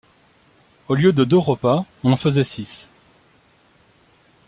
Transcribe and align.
Au 0.87 0.95
lieu 0.95 1.13
de 1.13 1.23
deux 1.23 1.37
repas, 1.37 1.85
on 2.03 2.11
en 2.11 2.15
faisait 2.15 2.43
six. 2.43 2.89